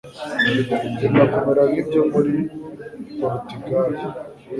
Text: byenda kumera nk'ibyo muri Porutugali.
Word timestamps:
byenda 0.93 1.23
kumera 1.33 1.63
nk'ibyo 1.69 2.01
muri 2.11 2.33
Porutugali. 3.17 4.01